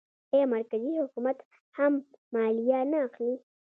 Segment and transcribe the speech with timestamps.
[0.33, 1.37] آیا مرکزي حکومت
[1.77, 1.93] هم
[2.33, 3.33] مالیه نه اخلي؟